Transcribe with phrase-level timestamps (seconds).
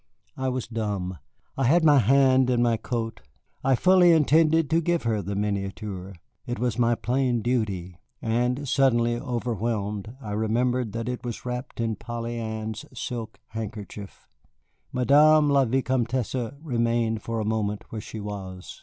[0.35, 1.19] I was dumb.
[1.55, 3.21] I had my hand in my coat;
[3.63, 6.15] I fully intended to give her the miniature.
[6.47, 7.99] It was my plain duty.
[8.19, 14.27] And suddenly, overwhelmed, I remembered that it was wrapped in Polly Ann's silk handkerchief.
[14.91, 18.79] Madame la Vicomtesse remained for a moment where she was.